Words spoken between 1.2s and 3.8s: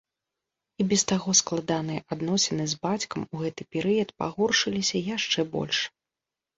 складаныя адносіны з бацькам у гэты